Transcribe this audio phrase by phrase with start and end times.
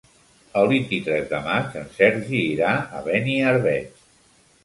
[0.61, 4.03] El vint-i-tres de maig en Sergi irà a Beniarbeig.